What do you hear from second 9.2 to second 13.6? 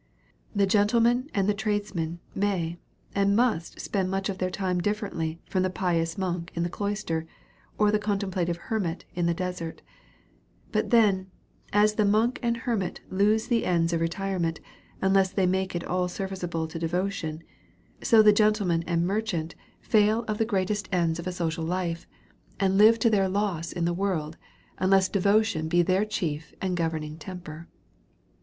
the desart: But then, as the monk and hermit lose